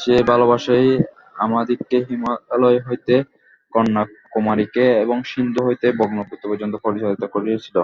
[0.00, 0.86] সেই ভালবাসাই
[1.36, 3.14] আমাদিগকে হিমালয় হইতে
[3.72, 7.76] কন্যাকুমারিকা এবং সিন্ধু হইতে ব্রহ্মপুত্র পর্যন্ত পরিচালিত করিয়াছিল।